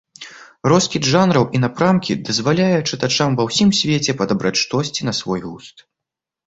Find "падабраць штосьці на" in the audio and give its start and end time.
4.25-5.17